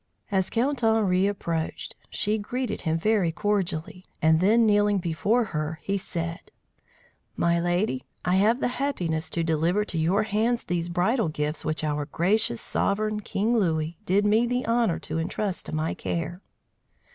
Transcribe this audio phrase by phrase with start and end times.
[0.31, 5.95] As Count Henri approached, she greeted him very cordially; and then, kneeling before her, he
[5.95, 6.39] said:
[7.35, 11.83] "My Lady, I have the happiness to deliver to your hands these bridal gifts which
[11.83, 16.41] our gracious sovereign, King Louis, did me the honour to entrust to my care."